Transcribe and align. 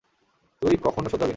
তুই 0.61 0.75
কখনও 0.83 1.09
শোধরাবি 1.09 1.19
না। 1.21 1.29